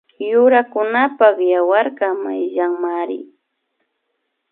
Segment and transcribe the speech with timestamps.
[0.29, 3.19] Yurakunapak yawarkaka wayllamari